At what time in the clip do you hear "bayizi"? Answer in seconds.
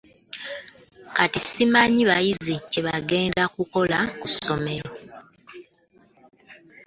2.09-2.55